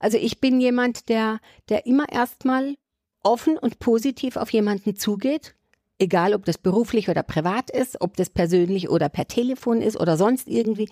[0.00, 2.74] Also ich bin jemand, der, der immer erstmal
[3.22, 5.54] offen und positiv auf jemanden zugeht,
[5.98, 10.16] egal ob das beruflich oder privat ist, ob das persönlich oder per Telefon ist oder
[10.16, 10.88] sonst irgendwie.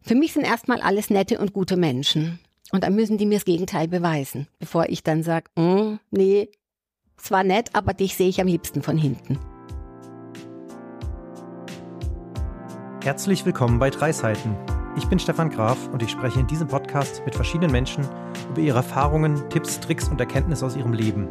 [0.00, 2.40] Für mich sind erstmal alles nette und gute Menschen.
[2.72, 6.48] Und dann müssen die mir das Gegenteil beweisen, bevor ich dann sage, mm, nee,
[7.16, 9.38] es war nett, aber dich sehe ich am liebsten von hinten.
[13.04, 14.56] Herzlich willkommen bei Drei Seiten.
[14.96, 18.06] Ich bin Stefan Graf und ich spreche in diesem Podcast mit verschiedenen Menschen
[18.52, 21.28] über ihre Erfahrungen, Tipps, Tricks und Erkenntnisse aus ihrem Leben.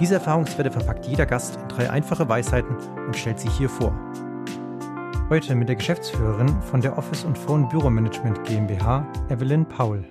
[0.00, 2.74] Diese Erfahrungswerte verpackt jeder Gast in drei einfache Weisheiten
[3.06, 3.92] und stellt sie hier vor.
[5.28, 10.04] Heute mit der Geschäftsführerin von der Office und Phone Büromanagement GmbH, Evelyn Paul.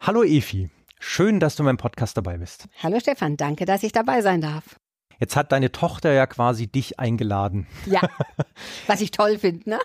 [0.00, 2.68] Hallo Efi, schön, dass du in meinem Podcast dabei bist.
[2.82, 4.76] Hallo Stefan, danke, dass ich dabei sein darf.
[5.20, 7.68] Jetzt hat deine Tochter ja quasi dich eingeladen.
[7.86, 8.00] Ja,
[8.88, 9.78] was ich toll finde, ne?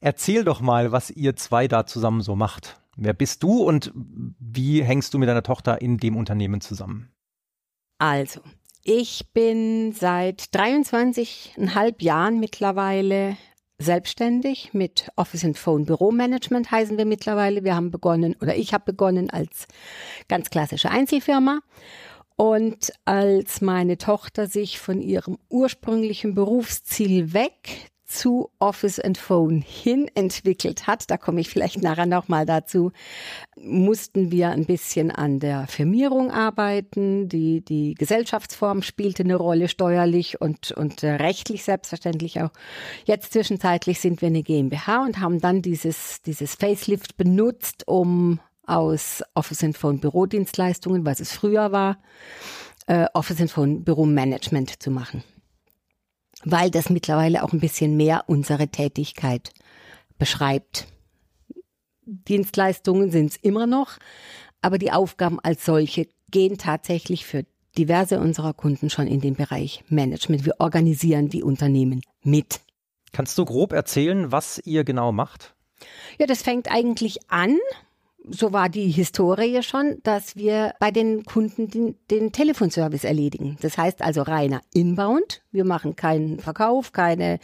[0.00, 2.80] Erzähl doch mal, was ihr zwei da zusammen so macht.
[2.96, 7.10] Wer bist du und wie hängst du mit deiner Tochter in dem Unternehmen zusammen?
[7.98, 8.40] Also,
[8.82, 13.36] ich bin seit 23,5 Jahren mittlerweile
[13.78, 17.62] selbstständig mit Office and Phone Büromanagement heißen wir mittlerweile.
[17.64, 19.66] Wir haben begonnen oder ich habe begonnen als
[20.28, 21.60] ganz klassische Einzelfirma.
[22.36, 30.10] Und als meine Tochter sich von ihrem ursprünglichen Berufsziel weg zu Office and Phone hin
[30.14, 32.92] entwickelt hat, da komme ich vielleicht nachher nochmal dazu,
[33.56, 37.28] mussten wir ein bisschen an der Firmierung arbeiten.
[37.28, 42.50] Die, die Gesellschaftsform spielte eine Rolle steuerlich und, und äh, rechtlich selbstverständlich auch.
[43.04, 49.22] Jetzt zwischenzeitlich sind wir eine GmbH und haben dann dieses, dieses Facelift benutzt, um aus
[49.34, 51.98] Office and Phone Bürodienstleistungen, was es früher war,
[52.86, 55.22] äh, Office and Phone Büromanagement zu machen
[56.44, 59.52] weil das mittlerweile auch ein bisschen mehr unsere Tätigkeit
[60.18, 60.86] beschreibt.
[62.04, 63.98] Dienstleistungen sind es immer noch,
[64.60, 67.44] aber die Aufgaben als solche gehen tatsächlich für
[67.76, 70.44] diverse unserer Kunden schon in den Bereich Management.
[70.44, 72.60] Wir organisieren die Unternehmen mit.
[73.12, 75.54] Kannst du grob erzählen, was ihr genau macht?
[76.18, 77.58] Ja, das fängt eigentlich an
[78.28, 83.56] so war die Historie schon, dass wir bei den Kunden den, den, Telefonservice erledigen.
[83.60, 85.42] Das heißt also reiner Inbound.
[85.52, 87.38] Wir machen keinen Verkauf, keine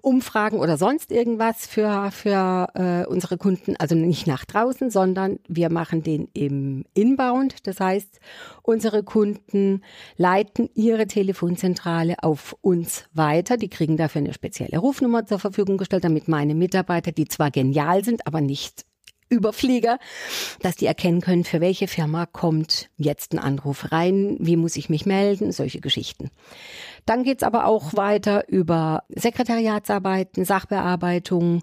[0.00, 5.70] Umfragen oder sonst irgendwas für, für äh, unsere Kunden, also nicht nach draußen, sondern wir
[5.70, 7.66] machen den im Inbound.
[7.66, 8.20] Das heißt,
[8.62, 9.82] unsere Kunden
[10.16, 13.56] leiten ihre Telefonzentrale auf uns weiter.
[13.56, 18.04] Die kriegen dafür eine spezielle Rufnummer zur Verfügung gestellt, damit meine Mitarbeiter, die zwar genial
[18.04, 18.85] sind, aber nicht
[19.28, 19.98] Überflieger,
[20.60, 24.88] dass die erkennen können, für welche Firma kommt jetzt ein Anruf rein, wie muss ich
[24.88, 26.30] mich melden, solche Geschichten.
[27.06, 31.62] Dann geht's aber auch weiter über Sekretariatsarbeiten, Sachbearbeitung, äh,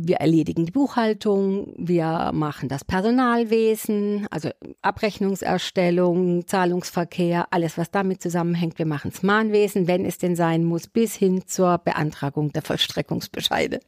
[0.00, 4.50] wir erledigen die Buchhaltung, wir machen das Personalwesen, also
[4.82, 8.78] Abrechnungserstellung, Zahlungsverkehr, alles, was damit zusammenhängt.
[8.78, 13.80] Wir machen das Mahnwesen, wenn es denn sein muss, bis hin zur Beantragung der Vollstreckungsbescheide.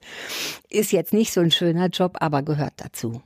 [0.68, 3.22] Ist jetzt nicht so ein schöner Job, aber gehört dazu.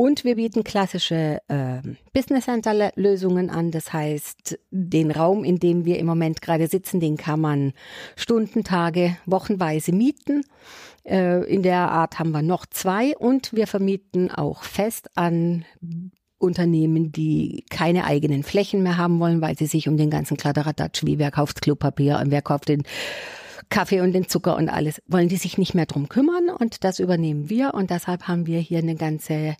[0.00, 1.82] Und wir bieten klassische äh,
[2.14, 3.70] Business Center Lösungen an.
[3.70, 7.74] Das heißt, den Raum, in dem wir im Moment gerade sitzen, den kann man
[8.16, 10.40] Stunden, Tage, wochenweise mieten.
[11.04, 15.66] Äh, in der Art haben wir noch zwei und wir vermieten auch fest an
[16.38, 21.04] Unternehmen, die keine eigenen Flächen mehr haben wollen, weil sie sich um den ganzen Kladderadatsch,
[21.04, 22.84] wie wer kauft Klopapier und wer kauft den
[23.70, 26.98] Kaffee und den Zucker und alles, wollen die sich nicht mehr drum kümmern und das
[26.98, 29.56] übernehmen wir und deshalb haben wir hier eine ganze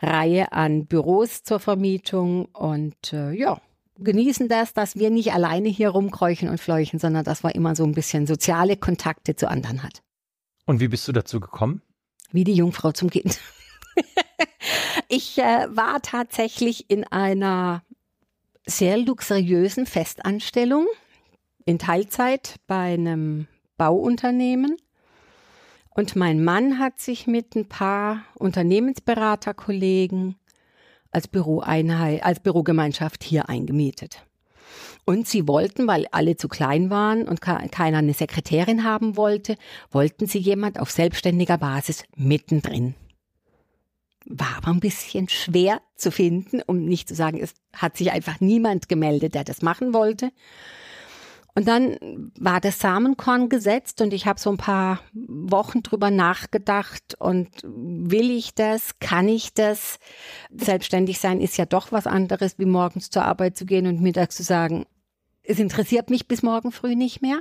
[0.00, 3.60] Reihe an Büros zur Vermietung und äh, ja,
[3.98, 7.84] genießen das, dass wir nicht alleine hier rumkräuchen und fleuchen, sondern dass man immer so
[7.84, 10.02] ein bisschen soziale Kontakte zu anderen hat.
[10.66, 11.82] Und wie bist du dazu gekommen?
[12.32, 13.40] Wie die Jungfrau zum Kind.
[15.08, 17.82] ich äh, war tatsächlich in einer
[18.66, 20.86] sehr luxuriösen Festanstellung
[21.66, 23.46] in Teilzeit bei einem
[23.84, 24.76] Bauunternehmen.
[25.90, 30.36] Und mein Mann hat sich mit ein paar Unternehmensberaterkollegen
[31.10, 34.24] als Büroeinheit, als Bürogemeinschaft hier eingemietet.
[35.04, 39.58] Und sie wollten, weil alle zu klein waren und keiner eine Sekretärin haben wollte,
[39.90, 42.94] wollten sie jemand auf selbstständiger Basis mittendrin.
[44.24, 48.40] War aber ein bisschen schwer zu finden, um nicht zu sagen, es hat sich einfach
[48.40, 50.32] niemand gemeldet, der das machen wollte.
[51.56, 57.14] Und dann war das Samenkorn gesetzt und ich habe so ein paar Wochen drüber nachgedacht
[57.20, 60.00] und will ich das, kann ich das?
[60.50, 64.34] Selbstständig sein ist ja doch was anderes, wie morgens zur Arbeit zu gehen und mittags
[64.34, 64.84] zu sagen,
[65.44, 67.40] es interessiert mich bis morgen früh nicht mehr.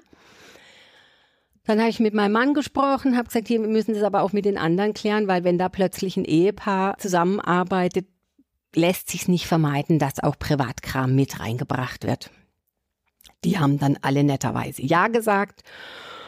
[1.65, 4.33] Dann habe ich mit meinem Mann gesprochen, habe gesagt, hier, wir müssen das aber auch
[4.33, 8.05] mit den anderen klären, weil wenn da plötzlich ein Ehepaar zusammenarbeitet,
[8.75, 12.29] lässt sich nicht vermeiden, dass auch Privatkram mit reingebracht wird.
[13.43, 15.63] Die haben dann alle netterweise Ja gesagt,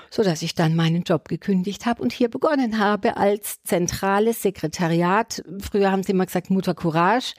[0.10, 5.44] so dass ich dann meinen Job gekündigt habe und hier begonnen habe als zentrales Sekretariat.
[5.60, 7.34] Früher haben sie immer gesagt Mutter Courage.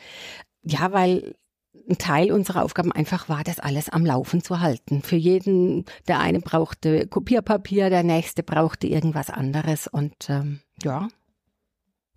[0.62, 1.34] Ja, weil
[1.88, 5.02] ein Teil unserer Aufgaben einfach war, das alles am Laufen zu halten.
[5.02, 11.08] Für jeden, der eine brauchte Kopierpapier, der nächste brauchte irgendwas anderes und ähm, ja,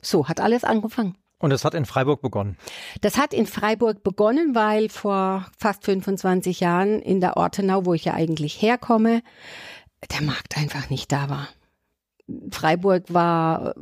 [0.01, 1.17] so hat alles angefangen.
[1.39, 2.57] Und es hat in Freiburg begonnen?
[2.99, 8.05] Das hat in Freiburg begonnen, weil vor fast 25 Jahren in der Ortenau, wo ich
[8.05, 9.23] ja eigentlich herkomme,
[10.11, 11.47] der Markt einfach nicht da war.
[12.51, 13.73] Freiburg war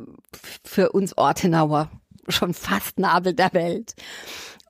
[0.63, 1.89] für uns Ortenauer
[2.27, 3.95] schon fast Nabel der Welt.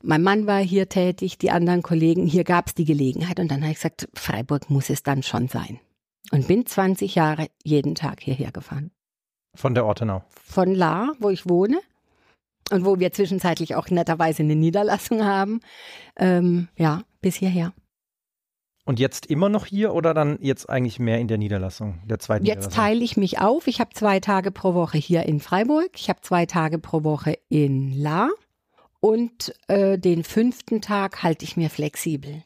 [0.01, 3.61] Mein Mann war hier tätig, die anderen Kollegen, hier gab es die Gelegenheit und dann
[3.61, 5.79] habe ich gesagt, Freiburg muss es dann schon sein.
[6.31, 8.91] Und bin 20 Jahre jeden Tag hierher gefahren.
[9.55, 10.23] Von der Ortenau?
[10.29, 11.79] Von La, wo ich wohne
[12.71, 15.61] und wo wir zwischenzeitlich auch netterweise eine Niederlassung haben.
[16.17, 17.73] Ähm, ja, bis hierher.
[18.85, 22.45] Und jetzt immer noch hier oder dann jetzt eigentlich mehr in der Niederlassung, der zweiten
[22.45, 23.67] Jetzt teile ich mich auf.
[23.67, 25.89] Ich habe zwei Tage pro Woche hier in Freiburg.
[25.95, 28.29] Ich habe zwei Tage pro Woche in La.
[29.01, 32.43] Und äh, den fünften Tag halte ich mir flexibel.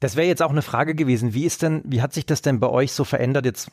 [0.00, 1.34] Das wäre jetzt auch eine Frage gewesen.
[1.34, 3.44] Wie ist denn, wie hat sich das denn bei euch so verändert?
[3.44, 3.70] Jetzt,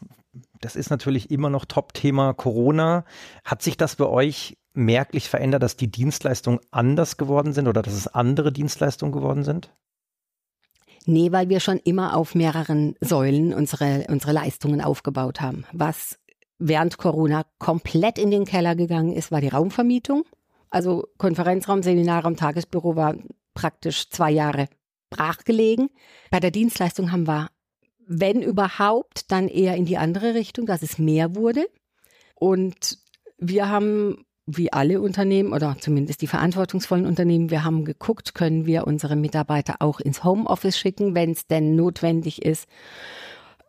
[0.60, 3.06] das ist natürlich immer noch Top-Thema Corona.
[3.46, 7.94] Hat sich das bei euch merklich verändert, dass die Dienstleistungen anders geworden sind oder dass
[7.94, 9.74] es andere Dienstleistungen geworden sind?
[11.06, 15.66] Nee, weil wir schon immer auf mehreren Säulen unsere, unsere Leistungen aufgebaut haben.
[15.72, 16.20] Was
[16.60, 20.26] während Corona komplett in den Keller gegangen ist, war die Raumvermietung.
[20.70, 23.16] Also Konferenzraum, Seminarraum, Tagesbüro war
[23.54, 24.68] praktisch zwei Jahre
[25.10, 25.90] brachgelegen.
[26.32, 27.50] Bei der Dienstleistung haben wir,
[28.06, 31.68] wenn überhaupt, dann eher in die andere Richtung, dass es mehr wurde.
[32.36, 33.00] Und
[33.38, 38.88] wir haben wie alle Unternehmen oder zumindest die verantwortungsvollen Unternehmen, wir haben geguckt, können wir
[38.88, 42.68] unsere Mitarbeiter auch ins Homeoffice schicken, wenn es denn notwendig ist.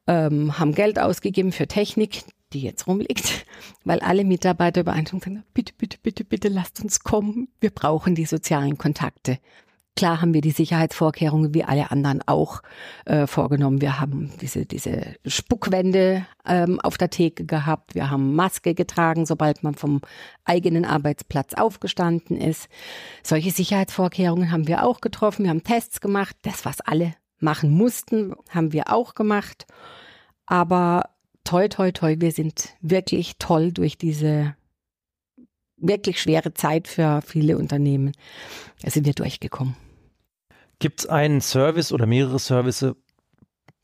[0.06, 3.44] Ähm, haben Geld ausgegeben für Technik, die jetzt rumliegt,
[3.84, 7.48] weil alle Mitarbeiter übereinstimmend sagen, bitte, bitte, bitte, bitte lasst uns kommen.
[7.60, 9.38] Wir brauchen die sozialen Kontakte.
[9.98, 12.62] Klar haben wir die Sicherheitsvorkehrungen wie alle anderen auch
[13.04, 13.80] äh, vorgenommen.
[13.80, 17.96] Wir haben diese, diese Spuckwände ähm, auf der Theke gehabt.
[17.96, 20.00] Wir haben Maske getragen, sobald man vom
[20.44, 22.68] eigenen Arbeitsplatz aufgestanden ist.
[23.24, 25.42] Solche Sicherheitsvorkehrungen haben wir auch getroffen.
[25.42, 26.36] Wir haben Tests gemacht.
[26.42, 29.66] Das, was alle machen mussten, haben wir auch gemacht.
[30.46, 31.10] Aber
[31.42, 34.54] toi, toi, toi, wir sind wirklich toll durch diese
[35.76, 38.12] wirklich schwere Zeit für viele Unternehmen.
[38.80, 39.74] Da sind wir durchgekommen.
[40.80, 42.94] Gibt es einen Service oder mehrere Services,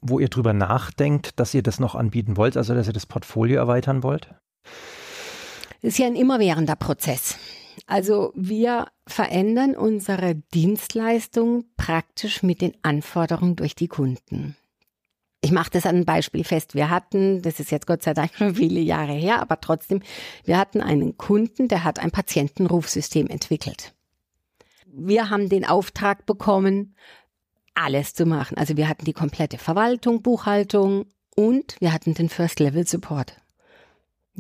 [0.01, 3.59] wo ihr drüber nachdenkt, dass ihr das noch anbieten wollt, also dass ihr das Portfolio
[3.59, 4.33] erweitern wollt?
[5.83, 7.37] Ist ja ein immerwährender Prozess.
[7.87, 14.57] Also wir verändern unsere Dienstleistung praktisch mit den Anforderungen durch die Kunden.
[15.41, 16.75] Ich mache das an einem Beispiel fest.
[16.75, 20.01] Wir hatten, das ist jetzt Gott sei Dank schon viele Jahre her, aber trotzdem,
[20.45, 23.95] wir hatten einen Kunden, der hat ein Patientenrufsystem entwickelt
[24.97, 26.95] wir haben den Auftrag bekommen,
[27.75, 28.57] alles zu machen.
[28.57, 33.37] Also wir hatten die komplette Verwaltung, Buchhaltung und wir hatten den First Level Support.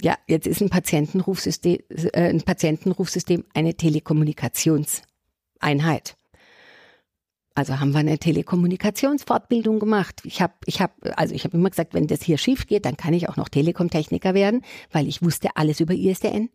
[0.00, 6.16] Ja, jetzt ist ein Patientenrufsystem, äh, ein Patientenrufsystem eine Telekommunikationseinheit.
[7.56, 10.20] Also haben wir eine Telekommunikationsfortbildung gemacht.
[10.24, 12.96] Ich habe, ich habe, also ich habe immer gesagt, wenn das hier schief geht, dann
[12.96, 16.50] kann ich auch noch Telekom-Techniker werden, weil ich wusste alles über ISDN.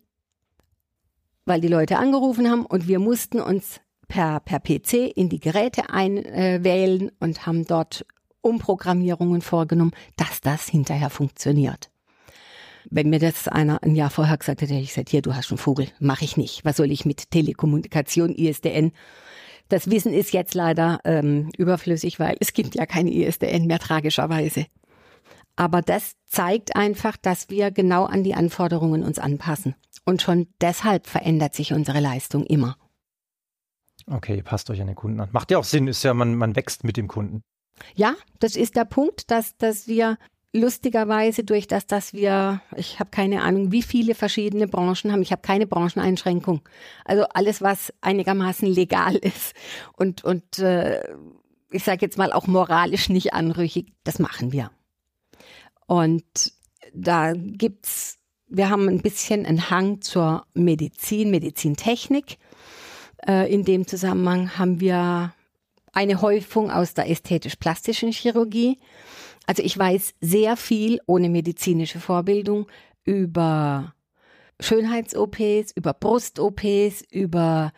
[1.46, 3.80] Weil die Leute angerufen haben und wir mussten uns
[4.10, 8.04] per, per PC in die Geräte einwählen äh, und haben dort
[8.42, 11.90] Umprogrammierungen vorgenommen, dass das hinterher funktioniert.
[12.90, 15.46] Wenn mir das einer ein Jahr vorher gesagt hätte, hätte ich gesagt, hier, du hast
[15.46, 16.64] schon Vogel, mache ich nicht.
[16.64, 18.92] Was soll ich mit Telekommunikation, ISDN?
[19.68, 24.66] Das Wissen ist jetzt leider ähm, überflüssig, weil es gibt ja keine ISDN mehr, tragischerweise.
[25.54, 29.74] Aber das zeigt einfach, dass wir genau an die Anforderungen uns anpassen.
[30.04, 32.76] Und schon deshalb verändert sich unsere Leistung immer.
[34.10, 35.28] Okay, passt euch an den Kunden an.
[35.32, 37.42] Macht ja auch Sinn, ist ja, man, man wächst mit dem Kunden.
[37.94, 40.18] Ja, das ist der Punkt, dass, dass wir
[40.52, 45.22] lustigerweise durch das, dass wir, ich habe keine Ahnung, wie viele verschiedene Branchen haben.
[45.22, 46.60] Ich habe keine Brancheneinschränkung.
[47.04, 49.54] Also alles, was einigermaßen legal ist
[49.96, 51.02] und, und äh,
[51.70, 54.72] ich sage jetzt mal auch moralisch nicht anrüchig, das machen wir.
[55.86, 56.24] Und
[56.92, 62.38] da gibt's, wir haben ein bisschen einen Hang zur Medizin, Medizintechnik.
[63.26, 65.34] Äh, in dem Zusammenhang haben wir
[65.92, 68.78] eine Häufung aus der ästhetisch-plastischen Chirurgie.
[69.46, 72.66] Also ich weiß sehr viel ohne medizinische Vorbildung
[73.04, 73.94] über
[74.60, 77.72] Schönheits-OPs, über Brust-OPs, über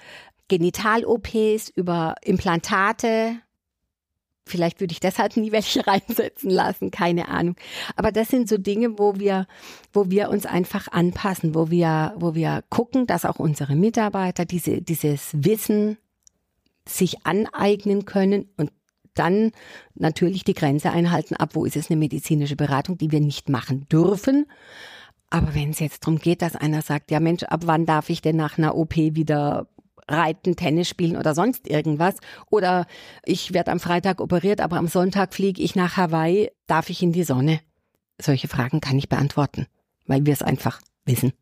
[0.48, 3.36] Genital-OPs, über Implantate.
[4.44, 7.56] Vielleicht würde ich deshalb nie welche reinsetzen lassen, keine Ahnung.
[7.96, 9.46] Aber das sind so Dinge, wo wir,
[9.92, 14.82] wo wir uns einfach anpassen, wo wir, wo wir gucken, dass auch unsere Mitarbeiter diese,
[14.82, 15.98] dieses Wissen
[16.86, 18.72] sich aneignen können und
[19.14, 19.52] dann
[19.94, 23.86] natürlich die Grenze einhalten, ab wo ist es eine medizinische Beratung, die wir nicht machen
[23.88, 24.46] dürfen.
[25.30, 28.22] Aber wenn es jetzt darum geht, dass einer sagt, ja Mensch, ab wann darf ich
[28.22, 29.68] denn nach einer OP wieder
[30.08, 32.16] reiten, Tennis spielen oder sonst irgendwas?
[32.50, 32.86] Oder
[33.24, 37.12] ich werde am Freitag operiert, aber am Sonntag fliege ich nach Hawaii, darf ich in
[37.12, 37.60] die Sonne?
[38.20, 39.66] Solche Fragen kann ich beantworten,
[40.06, 41.32] weil wir es einfach wissen.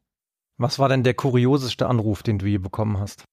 [0.56, 3.24] Was war denn der kurioseste Anruf, den du je bekommen hast?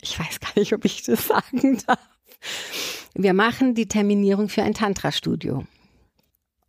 [0.00, 1.98] Ich weiß gar nicht, ob ich das sagen darf.
[3.14, 5.64] Wir machen die Terminierung für ein Tantra-Studio.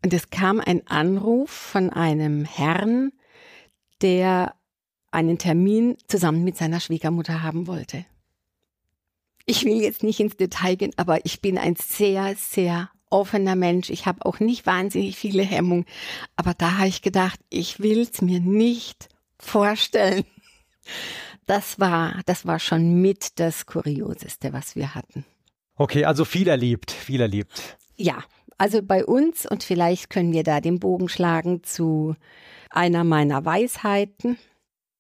[0.04, 3.12] Und es kam ein Anruf von einem Herrn,
[4.02, 4.56] der
[5.12, 8.06] einen Termin zusammen mit seiner Schwiegermutter haben wollte.
[9.46, 13.90] Ich will jetzt nicht ins Detail gehen, aber ich bin ein sehr, sehr offener Mensch.
[13.90, 15.86] Ich habe auch nicht wahnsinnig viele Hemmungen.
[16.36, 19.10] Aber da habe ich gedacht, ich will es mir nicht
[19.40, 20.26] vorstellen.
[21.46, 25.26] Das war, das war schon mit das Kurioseste, was wir hatten.
[25.78, 27.78] Okay, also viel erlebt, viel erlebt.
[27.96, 28.24] Ja,
[28.58, 32.16] also bei uns und vielleicht können wir da den Bogen schlagen zu
[32.70, 34.38] einer meiner Weisheiten.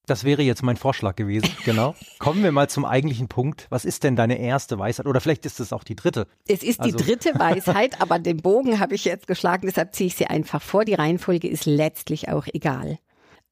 [0.08, 1.94] Das wäre jetzt mein Vorschlag gewesen, genau.
[2.18, 3.68] Kommen wir mal zum eigentlichen Punkt.
[3.70, 5.06] Was ist denn deine erste Weisheit?
[5.06, 6.28] Oder vielleicht ist es auch die dritte.
[6.48, 6.98] Es ist also.
[6.98, 10.62] die dritte Weisheit, aber den Bogen habe ich jetzt geschlagen, deshalb ziehe ich sie einfach
[10.62, 10.86] vor.
[10.86, 12.98] Die Reihenfolge ist letztlich auch egal.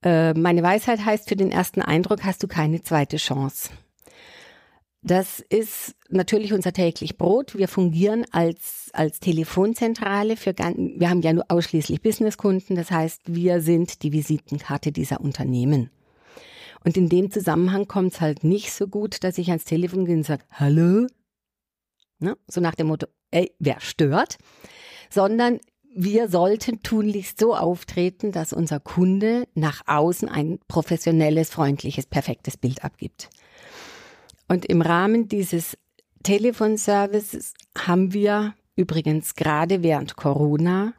[0.01, 3.69] Äh, meine Weisheit heißt, für den ersten Eindruck hast du keine zweite Chance.
[5.01, 7.57] Das ist natürlich unser täglich Brot.
[7.57, 12.75] Wir fungieren als, als Telefonzentrale für, wir haben ja nur ausschließlich Businesskunden.
[12.75, 15.91] Das heißt, wir sind die Visitenkarte dieser Unternehmen.
[16.85, 20.15] Und in dem Zusammenhang kommt es halt nicht so gut, dass ich ans Telefon gehe
[20.15, 21.07] und sage, hallo?
[22.19, 22.37] Ne?
[22.47, 24.37] So nach dem Motto, ey, wer stört?
[25.09, 25.59] Sondern
[25.97, 32.83] wir sollten tunlichst so auftreten, dass unser Kunde nach außen ein professionelles, freundliches, perfektes Bild
[32.83, 33.29] abgibt.
[34.47, 35.77] Und im Rahmen dieses
[36.21, 40.93] Telefonservices haben wir übrigens gerade während Corona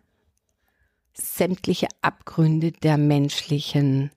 [1.13, 4.11] sämtliche Abgründe der menschlichen,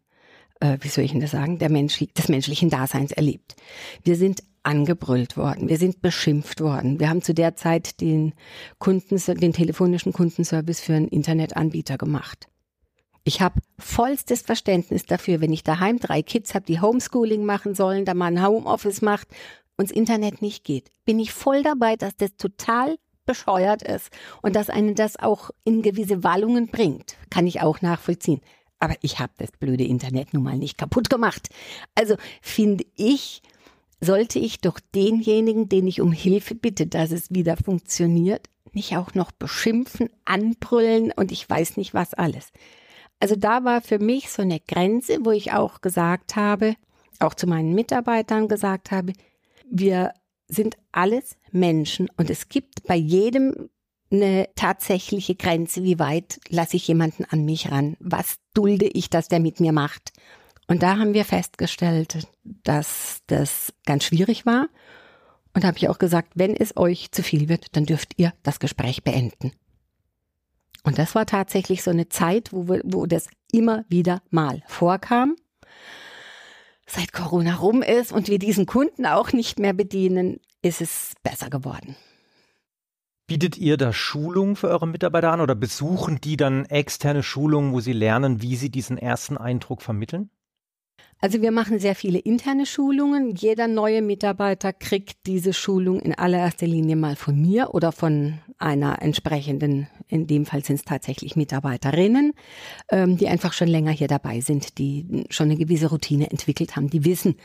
[0.59, 3.55] äh, wie soll ich denn das sagen, der Mensch, des menschlichen Daseins erlebt.
[4.03, 6.99] Wir sind angebrüllt worden, wir sind beschimpft worden.
[6.99, 8.33] Wir haben zu der Zeit den
[8.77, 12.47] Kunden, den telefonischen Kundenservice für einen Internetanbieter gemacht.
[13.23, 18.05] Ich habe vollstes Verständnis dafür, wenn ich daheim drei Kids habe, die Homeschooling machen sollen,
[18.05, 19.27] da man Homeoffice macht
[19.77, 20.89] und das Internet nicht geht.
[21.05, 24.09] Bin ich voll dabei, dass das total bescheuert ist
[24.41, 27.15] und dass einen das auch in gewisse Wallungen bringt.
[27.29, 28.41] Kann ich auch nachvollziehen.
[28.79, 31.50] Aber ich habe das blöde Internet nun mal nicht kaputt gemacht.
[31.95, 33.41] Also finde ich,
[34.01, 39.13] sollte ich doch denjenigen, den ich um Hilfe bitte, dass es wieder funktioniert, nicht auch
[39.13, 42.51] noch beschimpfen, anbrüllen und ich weiß nicht was alles.
[43.19, 46.75] Also da war für mich so eine Grenze, wo ich auch gesagt habe,
[47.19, 49.13] auch zu meinen Mitarbeitern gesagt habe,
[49.69, 50.13] wir
[50.48, 53.69] sind alles Menschen und es gibt bei jedem
[54.11, 57.95] eine tatsächliche Grenze, wie weit lasse ich jemanden an mich ran?
[57.99, 60.11] Was dulde ich, dass der mit mir macht?
[60.67, 64.67] Und da haben wir festgestellt, dass das ganz schwierig war.
[65.53, 68.59] Und habe ich auch gesagt, wenn es euch zu viel wird, dann dürft ihr das
[68.59, 69.51] Gespräch beenden.
[70.83, 75.35] Und das war tatsächlich so eine Zeit, wo, wo das immer wieder mal vorkam.
[76.85, 81.49] Seit Corona rum ist und wir diesen Kunden auch nicht mehr bedienen, ist es besser
[81.49, 81.95] geworden.
[83.29, 87.79] Bietet ihr da Schulungen für eure Mitarbeiter an oder besuchen die dann externe Schulungen, wo
[87.79, 90.31] sie lernen, wie sie diesen ersten Eindruck vermitteln?
[91.19, 93.36] Also wir machen sehr viele interne Schulungen.
[93.36, 99.00] Jeder neue Mitarbeiter kriegt diese Schulung in allererster Linie mal von mir oder von einer
[99.03, 102.33] entsprechenden, in dem Fall sind es tatsächlich Mitarbeiterinnen,
[102.89, 106.89] ähm, die einfach schon länger hier dabei sind, die schon eine gewisse Routine entwickelt haben,
[106.89, 107.36] die wissen,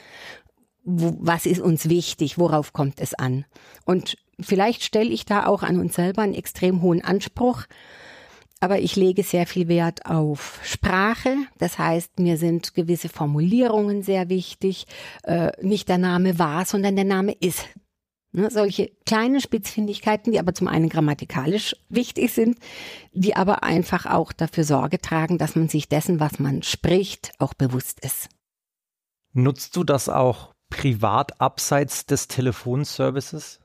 [0.83, 3.45] wo, was ist uns wichtig, worauf kommt es an.
[3.85, 7.65] Und vielleicht stelle ich da auch an uns selber einen extrem hohen Anspruch
[8.65, 11.37] aber ich lege sehr viel Wert auf Sprache.
[11.59, 14.87] Das heißt, mir sind gewisse Formulierungen sehr wichtig.
[15.23, 17.67] Äh, nicht der Name war, sondern der Name ist.
[18.33, 22.59] Ne, solche kleinen Spitzfindigkeiten, die aber zum einen grammatikalisch wichtig sind,
[23.13, 27.53] die aber einfach auch dafür Sorge tragen, dass man sich dessen, was man spricht, auch
[27.53, 28.31] bewusst ist.
[29.35, 33.61] Nutzt du das auch privat abseits des Telefonservices?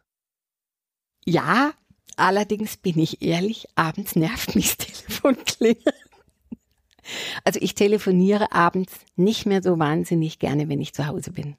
[1.29, 1.74] Ja,
[2.19, 5.95] Allerdings bin ich ehrlich, abends nervt mich das Telefon klingeln.
[7.43, 11.55] Also ich telefoniere abends nicht mehr so wahnsinnig gerne, wenn ich zu Hause bin.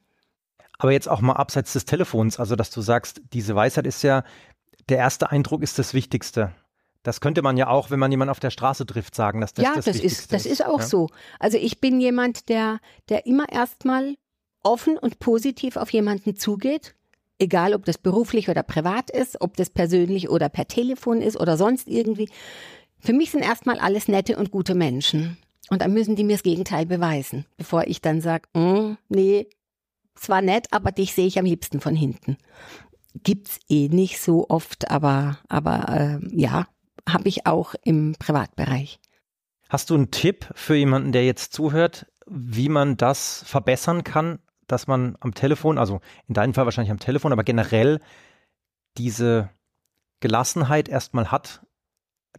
[0.78, 4.22] Aber jetzt auch mal abseits des Telefons, also dass du sagst, diese Weisheit ist ja,
[4.88, 6.54] der erste Eindruck ist das Wichtigste.
[7.02, 9.64] Das könnte man ja auch, wenn man jemanden auf der Straße trifft, sagen, dass das
[9.64, 10.32] ja, das, das Wichtigste ist.
[10.32, 10.86] Das ist auch ja?
[10.86, 11.08] so.
[11.38, 14.14] Also ich bin jemand, der, der immer erstmal
[14.62, 16.94] offen und positiv auf jemanden zugeht,
[17.40, 21.56] egal ob das beruflich oder privat ist, ob das persönlich oder per Telefon ist oder
[21.56, 22.28] sonst irgendwie.
[22.98, 25.38] Für mich sind erstmal alles nette und gute Menschen.
[25.70, 29.46] Und dann müssen die mir das Gegenteil beweisen, bevor ich dann sage, mm, nee,
[30.20, 32.36] es war nett, aber dich sehe ich am liebsten von hinten.
[33.22, 36.66] Gibt's eh nicht so oft, aber, aber äh, ja,
[37.08, 38.98] habe ich auch im Privatbereich.
[39.68, 44.40] Hast du einen Tipp für jemanden, der jetzt zuhört, wie man das verbessern kann,
[44.70, 48.00] dass man am Telefon, also in deinem Fall wahrscheinlich am Telefon, aber generell
[48.96, 49.50] diese
[50.20, 51.66] Gelassenheit erstmal hat,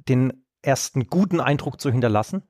[0.08, 2.44] den ersten guten Eindruck zu hinterlassen?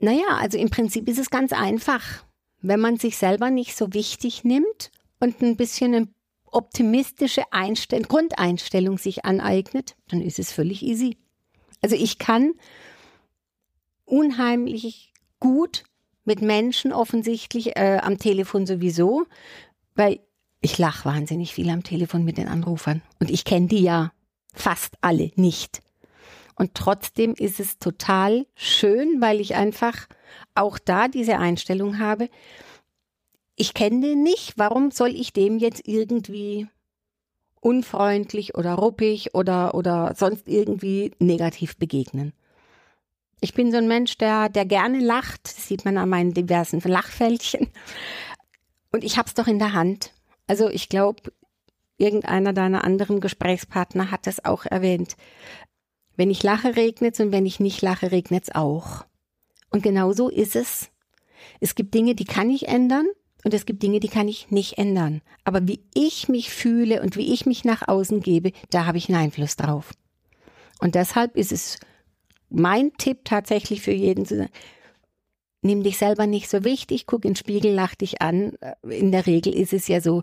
[0.00, 2.24] Naja, also im Prinzip ist es ganz einfach.
[2.60, 6.08] Wenn man sich selber nicht so wichtig nimmt und ein bisschen eine
[6.46, 11.18] optimistische Einstell Grundeinstellung sich aneignet, dann ist es völlig easy.
[11.82, 12.52] Also ich kann
[14.04, 15.84] unheimlich gut
[16.28, 19.24] mit Menschen offensichtlich, äh, am Telefon sowieso,
[19.96, 20.20] weil
[20.60, 23.02] ich lache wahnsinnig viel am Telefon mit den Anrufern.
[23.18, 24.12] Und ich kenne die ja
[24.52, 25.80] fast alle nicht.
[26.54, 30.06] Und trotzdem ist es total schön, weil ich einfach
[30.54, 32.28] auch da diese Einstellung habe.
[33.56, 36.66] Ich kenne den nicht, warum soll ich dem jetzt irgendwie
[37.60, 42.34] unfreundlich oder ruppig oder, oder sonst irgendwie negativ begegnen?
[43.40, 45.40] Ich bin so ein Mensch, der, der gerne lacht.
[45.44, 47.68] Das sieht man an meinen diversen Lachfältchen.
[48.92, 50.12] Und ich habe es doch in der Hand.
[50.46, 51.32] Also ich glaube,
[51.98, 55.16] irgendeiner deiner anderen Gesprächspartner hat es auch erwähnt.
[56.16, 59.04] Wenn ich lache, regnet's und wenn ich nicht lache, regnet's auch.
[59.70, 60.90] Und genau so ist es.
[61.60, 63.06] Es gibt Dinge, die kann ich ändern
[63.44, 65.22] und es gibt Dinge, die kann ich nicht ändern.
[65.44, 69.08] Aber wie ich mich fühle und wie ich mich nach außen gebe, da habe ich
[69.08, 69.92] einen Einfluss drauf.
[70.80, 71.78] Und deshalb ist es
[72.50, 74.50] mein Tipp tatsächlich für jeden zu sagen,
[75.62, 78.54] nimm dich selber nicht so wichtig, guck in den Spiegel, lach dich an.
[78.88, 80.22] In der Regel ist es ja so,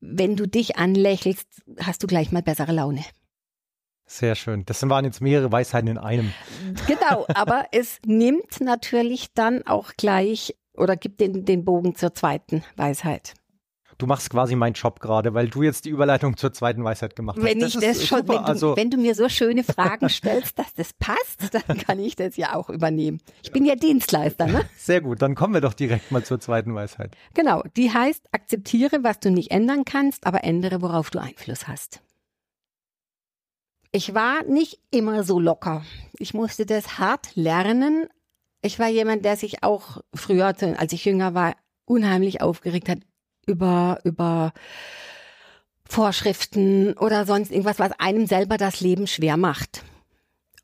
[0.00, 1.46] wenn du dich anlächelst,
[1.80, 3.04] hast du gleich mal bessere Laune.
[4.06, 4.64] Sehr schön.
[4.66, 6.32] Das waren jetzt mehrere Weisheiten in einem.
[6.86, 12.62] Genau, aber es nimmt natürlich dann auch gleich oder gibt den, den Bogen zur zweiten
[12.76, 13.34] Weisheit.
[13.98, 17.38] Du machst quasi meinen Job gerade, weil du jetzt die Überleitung zur zweiten Weisheit gemacht
[17.38, 17.44] hast.
[17.44, 20.58] Wenn das ich das schon, wenn du, also, wenn du mir so schöne Fragen stellst,
[20.58, 23.20] dass das passt, dann kann ich das ja auch übernehmen.
[23.42, 24.68] Ich bin ja Dienstleister, ne?
[24.76, 27.16] Sehr gut, dann kommen wir doch direkt mal zur zweiten Weisheit.
[27.32, 32.02] Genau, die heißt, akzeptiere, was du nicht ändern kannst, aber ändere, worauf du Einfluss hast.
[33.92, 35.82] Ich war nicht immer so locker.
[36.18, 38.08] Ich musste das hart lernen.
[38.60, 41.54] Ich war jemand, der sich auch früher, als ich jünger war,
[41.86, 42.98] unheimlich aufgeregt hat
[43.46, 44.52] über, über
[45.88, 49.84] Vorschriften oder sonst irgendwas, was einem selber das Leben schwer macht.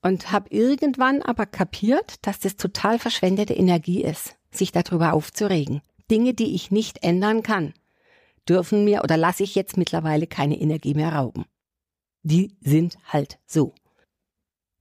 [0.02, 5.80] Und habe irgendwann aber kapiert, dass das total verschwendete Energie ist, sich darüber aufzuregen.
[6.10, 7.72] Dinge, die ich nicht ändern kann,
[8.48, 11.44] dürfen mir oder lasse ich jetzt mittlerweile keine Energie mehr rauben
[12.22, 13.74] die sind halt so.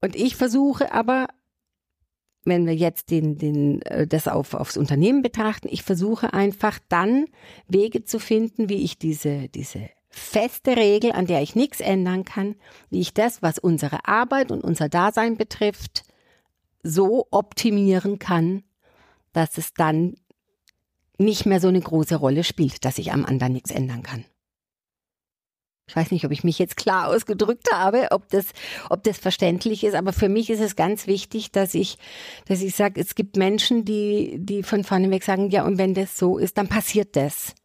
[0.01, 1.27] Und ich versuche aber,
[2.43, 7.25] wenn wir jetzt den, den, äh, das auf, aufs Unternehmen betrachten, ich versuche einfach dann
[7.67, 12.55] Wege zu finden, wie ich diese, diese feste Regel, an der ich nichts ändern kann,
[12.89, 16.03] wie ich das, was unsere Arbeit und unser Dasein betrifft,
[16.83, 18.63] so optimieren kann,
[19.33, 20.15] dass es dann
[21.17, 24.25] nicht mehr so eine große Rolle spielt, dass ich am anderen nichts ändern kann.
[25.91, 28.45] Ich weiß nicht, ob ich mich jetzt klar ausgedrückt habe, ob das,
[28.89, 31.97] ob das verständlich ist, aber für mich ist es ganz wichtig, dass ich,
[32.45, 35.93] dass ich sage, es gibt Menschen, die, die von vorne weg sagen, ja, und wenn
[35.93, 37.55] das so ist, dann passiert das.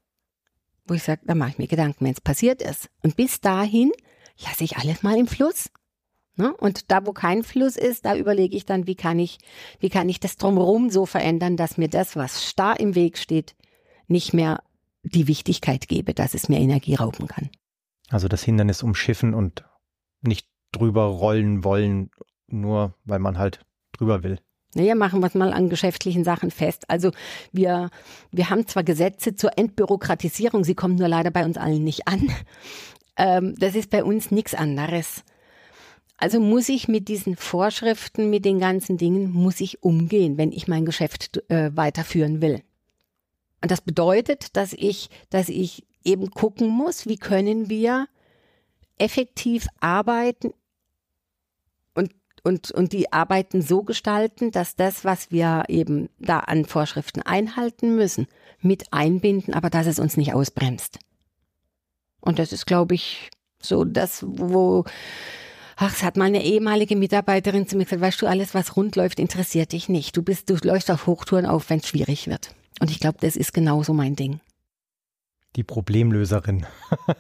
[0.89, 2.91] Wo ich sage, dann mache ich mir Gedanken, wenn es passiert ist.
[3.05, 3.93] Und bis dahin
[4.45, 5.71] lasse ich alles mal im Fluss.
[6.35, 6.53] Ne?
[6.57, 9.39] Und da, wo kein Fluss ist, da überlege ich dann, wie kann ich,
[9.79, 13.55] wie kann ich das drumherum so verändern, dass mir das, was starr im Weg steht,
[14.09, 14.65] nicht mehr
[15.05, 17.51] die Wichtigkeit gebe, dass es mir Energie rauben kann.
[18.11, 19.65] Also das Hindernis umschiffen und
[20.23, 22.11] nicht drüber rollen wollen,
[22.47, 23.61] nur weil man halt
[23.93, 24.39] drüber will.
[24.75, 26.91] Naja, machen wir es mal an geschäftlichen Sachen fest.
[26.91, 27.11] Also
[27.51, 27.91] wir,
[28.31, 32.31] wir haben zwar Gesetze zur Entbürokratisierung, sie kommen nur leider bei uns allen nicht an.
[33.19, 35.25] Ähm, das ist bei uns nichts anderes.
[36.19, 40.69] Also muss ich mit diesen Vorschriften, mit den ganzen Dingen, muss ich umgehen, wenn ich
[40.69, 42.61] mein Geschäft äh, weiterführen will.
[43.63, 48.09] Und das bedeutet, dass ich, dass ich eben gucken muss, wie können wir
[48.99, 50.55] effektiv arbeiten
[51.95, 52.15] und,
[52.45, 57.97] und, und die Arbeiten so gestalten, dass das, was wir eben da an Vorschriften einhalten
[57.97, 58.27] müssen,
[58.61, 60.99] mit einbinden, aber dass es uns nicht ausbremst.
[62.21, 64.85] Und das ist, glaube ich, so das, wo,
[65.77, 68.97] ach, es hat mal eine ehemalige Mitarbeiterin zu mir gesagt, weißt du, alles, was rund
[68.97, 70.17] läuft, interessiert dich nicht.
[70.17, 72.55] Du bist, du läufst auf Hochtouren auf, wenn es schwierig wird.
[72.81, 74.41] Und ich glaube, das ist genauso mein Ding.
[75.57, 76.67] Die Problemlöserin.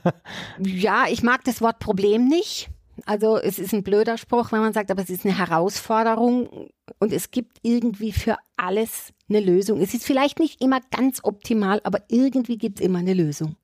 [0.58, 2.68] ja, ich mag das Wort Problem nicht.
[3.04, 7.12] Also es ist ein blöder Spruch, wenn man sagt, aber es ist eine Herausforderung und
[7.12, 9.80] es gibt irgendwie für alles eine Lösung.
[9.80, 13.56] Es ist vielleicht nicht immer ganz optimal, aber irgendwie gibt es immer eine Lösung.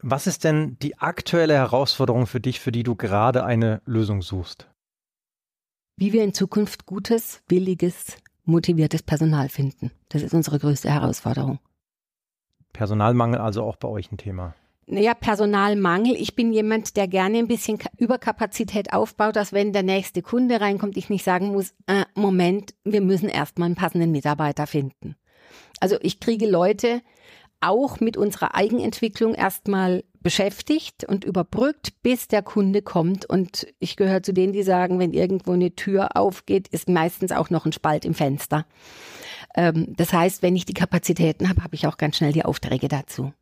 [0.00, 4.68] Was ist denn die aktuelle Herausforderung für dich, für die du gerade eine Lösung suchst?
[5.96, 9.90] Wie wir in Zukunft gutes, billiges, motiviertes Personal finden.
[10.08, 11.58] Das ist unsere größte Herausforderung.
[12.76, 14.54] Personalmangel also auch bei euch ein Thema.
[14.88, 16.14] Naja, Personalmangel.
[16.14, 20.96] Ich bin jemand, der gerne ein bisschen Überkapazität aufbaut, dass wenn der nächste Kunde reinkommt,
[20.96, 25.16] ich nicht sagen muss, äh, Moment, wir müssen erstmal einen passenden Mitarbeiter finden.
[25.80, 27.02] Also ich kriege Leute
[27.60, 33.24] auch mit unserer Eigenentwicklung erstmal beschäftigt und überbrückt, bis der Kunde kommt.
[33.26, 37.50] Und ich gehöre zu denen, die sagen, wenn irgendwo eine Tür aufgeht, ist meistens auch
[37.50, 38.66] noch ein Spalt im Fenster.
[39.56, 42.88] Ähm, das heißt, wenn ich die Kapazitäten habe, habe ich auch ganz schnell die Aufträge
[42.88, 43.32] dazu.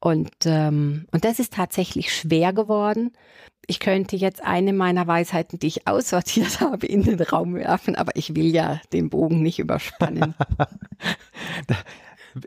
[0.00, 3.12] Und, ähm, und das ist tatsächlich schwer geworden.
[3.66, 8.14] Ich könnte jetzt eine meiner Weisheiten, die ich aussortiert habe, in den Raum werfen, aber
[8.14, 10.34] ich will ja den Bogen nicht überspannen.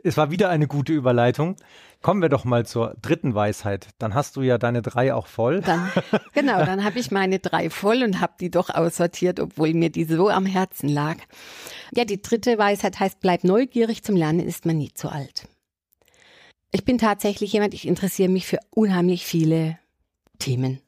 [0.02, 1.56] es war wieder eine gute Überleitung.
[2.00, 3.88] Kommen wir doch mal zur dritten Weisheit.
[3.98, 5.60] Dann hast du ja deine drei auch voll.
[5.60, 5.90] Dann,
[6.34, 10.04] genau, dann habe ich meine drei voll und habe die doch aussortiert, obwohl mir die
[10.04, 11.16] so am Herzen lag.
[11.94, 15.46] Ja, die dritte Weisheit heißt, bleib neugierig, zum Lernen ist man nie zu alt.
[16.72, 19.78] Ich bin tatsächlich jemand, ich interessiere mich für unheimlich viele
[20.38, 20.80] Themen.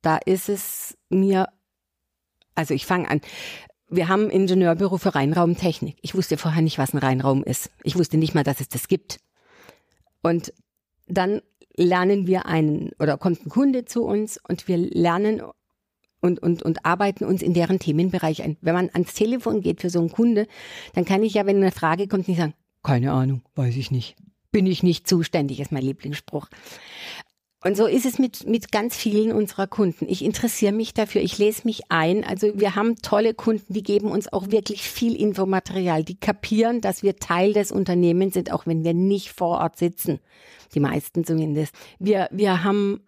[0.00, 1.48] Da ist es mir,
[2.54, 3.20] also ich fange an.
[3.88, 5.96] Wir haben ein Ingenieurbüro für Reinraumtechnik.
[6.02, 7.70] Ich wusste vorher nicht, was ein Reinraum ist.
[7.82, 9.18] Ich wusste nicht mal, dass es das gibt.
[10.22, 10.52] Und
[11.06, 11.42] dann
[11.76, 15.42] lernen wir einen oder kommt ein Kunde zu uns und wir lernen
[16.20, 18.56] und, und, und arbeiten uns in deren Themenbereich ein.
[18.62, 20.46] Wenn man ans Telefon geht für so einen Kunde,
[20.94, 24.16] dann kann ich ja, wenn eine Frage kommt, nicht sagen, keine Ahnung, weiß ich nicht
[24.54, 26.46] bin ich nicht zuständig, ist mein Lieblingsspruch.
[27.66, 30.04] Und so ist es mit, mit ganz vielen unserer Kunden.
[30.06, 32.22] Ich interessiere mich dafür, ich lese mich ein.
[32.22, 36.04] Also wir haben tolle Kunden, die geben uns auch wirklich viel Infomaterial.
[36.04, 40.20] Die kapieren, dass wir Teil des Unternehmens sind, auch wenn wir nicht vor Ort sitzen.
[40.74, 41.74] Die meisten zumindest.
[41.98, 43.00] Wir, wir haben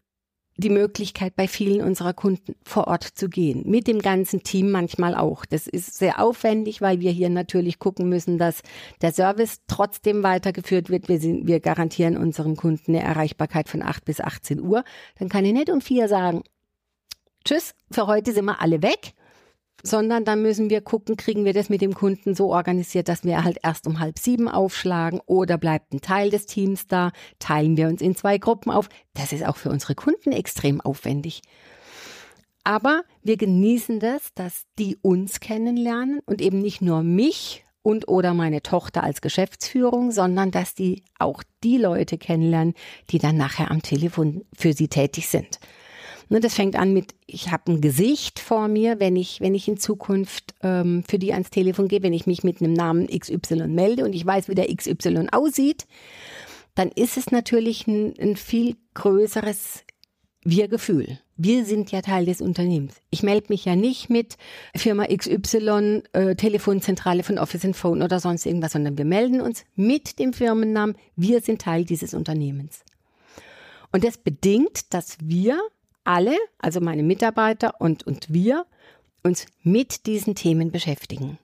[0.56, 3.62] die Möglichkeit, bei vielen unserer Kunden vor Ort zu gehen.
[3.66, 5.44] Mit dem ganzen Team manchmal auch.
[5.44, 8.62] Das ist sehr aufwendig, weil wir hier natürlich gucken müssen, dass
[9.02, 11.08] der Service trotzdem weitergeführt wird.
[11.08, 14.84] Wir, sind, wir garantieren unserem Kunden eine Erreichbarkeit von 8 bis 18 Uhr.
[15.18, 16.42] Dann kann ich nicht um vier sagen,
[17.44, 19.15] tschüss, für heute sind wir alle weg
[19.86, 23.44] sondern dann müssen wir gucken, kriegen wir das mit dem Kunden so organisiert, dass wir
[23.44, 27.88] halt erst um halb sieben aufschlagen oder bleibt ein Teil des Teams da, teilen wir
[27.88, 28.88] uns in zwei Gruppen auf.
[29.14, 31.42] Das ist auch für unsere Kunden extrem aufwendig.
[32.64, 38.34] Aber wir genießen das, dass die uns kennenlernen und eben nicht nur mich und oder
[38.34, 42.74] meine Tochter als Geschäftsführung, sondern dass die auch die Leute kennenlernen,
[43.10, 45.60] die dann nachher am Telefon für sie tätig sind.
[46.28, 49.68] Ne, das fängt an mit, ich habe ein Gesicht vor mir, wenn ich, wenn ich
[49.68, 53.68] in Zukunft ähm, für die ans Telefon gehe, wenn ich mich mit einem Namen XY
[53.68, 55.86] melde und ich weiß, wie der XY aussieht,
[56.74, 59.84] dann ist es natürlich ein, ein viel größeres
[60.42, 61.20] Wir-Gefühl.
[61.36, 62.94] Wir sind ja Teil des Unternehmens.
[63.10, 64.36] Ich melde mich ja nicht mit
[64.74, 69.64] Firma XY, äh, Telefonzentrale von Office and Phone oder sonst irgendwas, sondern wir melden uns
[69.76, 70.96] mit dem Firmennamen.
[71.14, 72.80] Wir sind Teil dieses Unternehmens.
[73.92, 75.60] Und das bedingt, dass wir
[76.06, 78.66] alle, also meine Mitarbeiter und, und wir,
[79.22, 81.38] uns mit diesen Themen beschäftigen.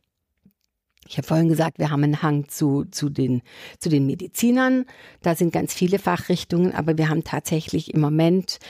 [1.08, 3.42] Ich habe vorhin gesagt, wir haben einen Hang zu, zu, den,
[3.78, 4.86] zu den Medizinern.
[5.20, 8.60] Da sind ganz viele Fachrichtungen, aber wir haben tatsächlich im Moment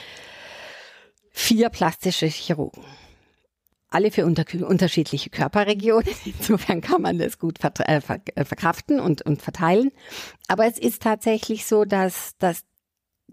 [1.31, 2.83] vier plastische Chirurgen.
[3.89, 6.09] Alle für unter, unterschiedliche Körperregionen.
[6.25, 8.01] Insofern kann man das gut äh,
[8.35, 9.91] äh, verkraften und, und verteilen.
[10.47, 12.63] Aber es ist tatsächlich so, dass, dass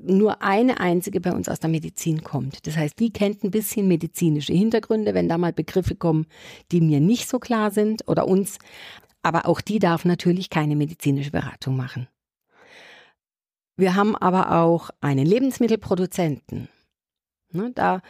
[0.03, 2.67] nur eine einzige bei uns aus der Medizin kommt.
[2.67, 6.27] Das heißt, die kennt ein bisschen medizinische Hintergründe, wenn da mal Begriffe kommen,
[6.73, 8.59] die mir nicht so klar sind oder uns.
[9.23, 12.09] Aber auch die darf natürlich keine medizinische Beratung machen.
[13.77, 16.69] Wir haben aber auch einen Lebensmittelproduzenten.
[17.53, 18.03] Ne, da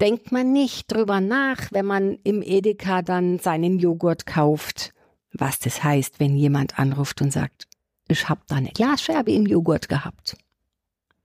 [0.00, 4.92] denkt man nicht drüber nach, wenn man im Edeka dann seinen Joghurt kauft,
[5.32, 7.66] was das heißt, wenn jemand anruft und sagt,
[8.08, 10.36] ich habe da eine Glasscherbe im Joghurt gehabt.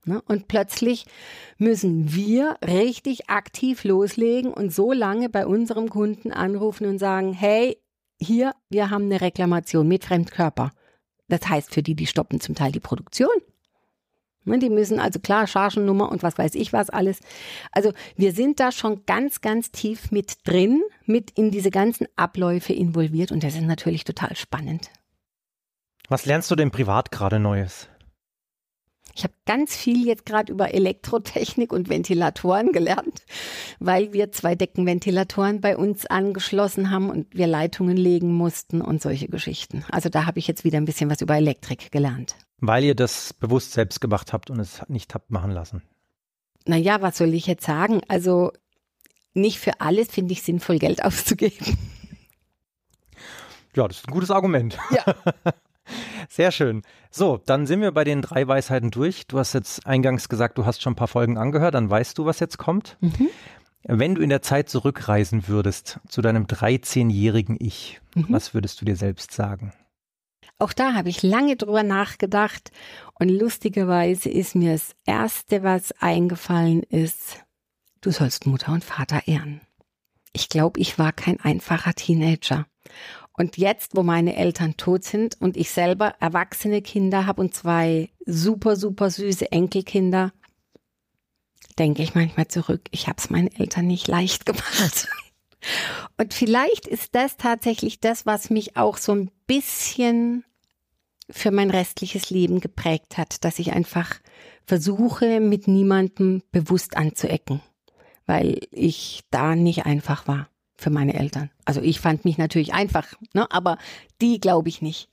[0.05, 0.21] Ne?
[0.27, 1.05] Und plötzlich
[1.57, 7.77] müssen wir richtig aktiv loslegen und so lange bei unserem Kunden anrufen und sagen, hey,
[8.17, 10.71] hier, wir haben eine Reklamation mit Fremdkörper.
[11.27, 13.29] Das heißt für die, die stoppen zum Teil die Produktion.
[14.45, 17.19] Ne, die müssen also klar, Chargennummer und was weiß ich was alles.
[17.71, 22.73] Also wir sind da schon ganz, ganz tief mit drin, mit in diese ganzen Abläufe
[22.73, 24.89] involviert und das ist natürlich total spannend.
[26.07, 27.89] Was lernst du denn privat gerade Neues?
[29.19, 33.25] Ich habe ganz viel jetzt gerade über Elektrotechnik und Ventilatoren gelernt,
[33.81, 39.27] weil wir zwei Deckenventilatoren bei uns angeschlossen haben und wir Leitungen legen mussten und solche
[39.27, 39.83] Geschichten.
[39.91, 42.37] Also da habe ich jetzt wieder ein bisschen was über Elektrik gelernt.
[42.59, 45.81] Weil ihr das bewusst selbst gemacht habt und es nicht habt machen lassen.
[46.65, 47.99] Naja, was soll ich jetzt sagen?
[48.07, 48.53] Also
[49.33, 51.77] nicht für alles finde ich sinnvoll, Geld auszugeben.
[53.75, 54.77] Ja, das ist ein gutes Argument.
[54.91, 55.13] Ja.
[56.29, 56.81] Sehr schön.
[57.11, 59.27] So, dann sind wir bei den drei Weisheiten durch.
[59.27, 62.25] Du hast jetzt eingangs gesagt, du hast schon ein paar Folgen angehört, dann weißt du,
[62.25, 62.97] was jetzt kommt.
[63.01, 63.29] Mhm.
[63.83, 68.25] Wenn du in der Zeit zurückreisen würdest zu deinem 13-jährigen Ich, mhm.
[68.29, 69.73] was würdest du dir selbst sagen?
[70.59, 72.71] Auch da habe ich lange drüber nachgedacht
[73.13, 77.45] und lustigerweise ist mir das Erste, was eingefallen ist,
[78.01, 79.61] du sollst Mutter und Vater ehren.
[80.33, 82.65] Ich glaube, ich war kein einfacher Teenager.
[83.39, 88.09] Und jetzt, wo meine Eltern tot sind und ich selber erwachsene Kinder habe und zwei
[88.25, 90.33] super, super süße Enkelkinder,
[91.77, 95.07] denke ich manchmal zurück, ich habe es meinen Eltern nicht leicht gemacht.
[96.17, 100.43] Und vielleicht ist das tatsächlich das, was mich auch so ein bisschen
[101.29, 104.19] für mein restliches Leben geprägt hat, dass ich einfach
[104.65, 107.61] versuche, mit niemandem bewusst anzuecken,
[108.25, 111.49] weil ich da nicht einfach war für meine Eltern.
[111.65, 113.77] Also ich fand mich natürlich einfach, ne, aber
[114.21, 115.09] die glaube ich nicht.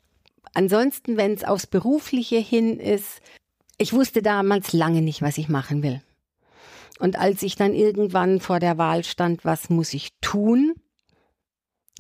[0.55, 3.21] Ansonsten, wenn es aufs Berufliche hin ist,
[3.79, 6.01] ich wusste damals lange nicht, was ich machen will.
[6.99, 10.75] Und als ich dann irgendwann vor der Wahl stand, was muss ich tun,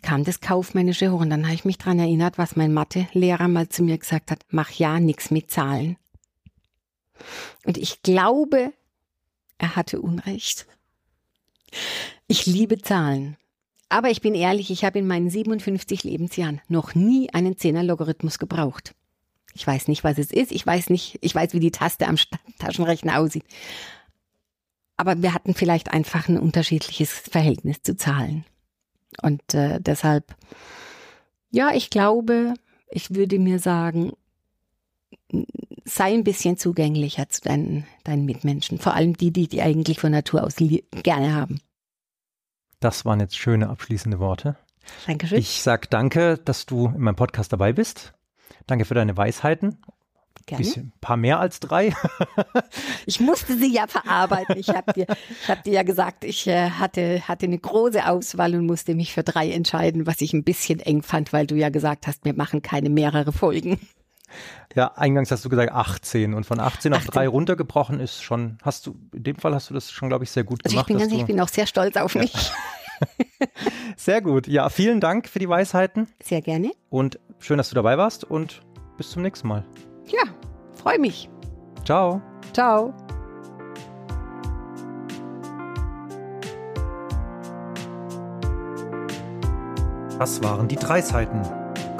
[0.02, 3.68] kam das Kaufmännische hoch und dann habe ich mich daran erinnert, was mein Mathelehrer mal
[3.68, 5.96] zu mir gesagt hat, mach ja nichts mit Zahlen.
[7.64, 8.72] Und ich glaube,
[9.59, 10.66] er hatte Unrecht.
[12.26, 13.37] Ich liebe Zahlen.
[13.88, 18.94] Aber ich bin ehrlich, ich habe in meinen 57 Lebensjahren noch nie einen Zehner-Logarithmus gebraucht.
[19.55, 20.53] Ich weiß nicht, was es ist.
[20.53, 22.16] Ich weiß nicht, ich weiß, wie die Taste am
[22.59, 23.44] Taschenrechner aussieht.
[24.96, 28.44] Aber wir hatten vielleicht einfach ein unterschiedliches Verhältnis zu Zahlen.
[29.22, 30.35] Und äh, deshalb,
[31.51, 32.55] ja, ich glaube,
[32.90, 34.12] ich würde mir sagen,
[35.85, 38.79] sei ein bisschen zugänglicher zu deinen, deinen Mitmenschen.
[38.79, 41.61] Vor allem die, die die eigentlich von Natur aus gerne haben.
[42.81, 44.57] Das waren jetzt schöne abschließende Worte.
[45.07, 45.39] Dankeschön.
[45.39, 48.12] Ich sag danke, dass du in meinem Podcast dabei bist.
[48.67, 49.79] Danke für deine Weisheiten.
[50.45, 50.62] Gerne.
[50.62, 51.93] Bisschen, ein paar mehr als drei.
[53.07, 54.57] ich musste sie ja verarbeiten.
[54.59, 55.07] Ich habe dir,
[55.49, 59.25] hab dir ja gesagt, ich äh, hatte, hatte eine große Auswahl und musste mich für
[59.25, 62.62] drei entscheiden, was ich ein bisschen eng fand, weil du ja gesagt hast, wir machen
[62.62, 63.81] keine mehrere Folgen.
[64.75, 68.87] Ja, eingangs hast du gesagt 18 und von 18 auf 3 runtergebrochen ist schon, hast
[68.87, 70.77] du, in dem Fall hast du das schon, glaube ich, sehr gut gemacht.
[70.77, 72.53] Also ich, bin ganz, ich bin auch sehr stolz auf mich.
[73.97, 74.47] sehr gut.
[74.47, 76.09] Ja, vielen Dank für die Weisheiten.
[76.23, 76.73] Sehr gerne.
[76.91, 78.62] Und schön, dass du dabei warst und
[78.97, 79.65] bis zum nächsten Mal.
[80.07, 80.25] Ja,
[80.75, 81.31] freue mich.
[81.85, 82.21] Ciao.
[82.53, 82.95] Ciao.
[90.19, 91.43] Das waren die drei Seiten.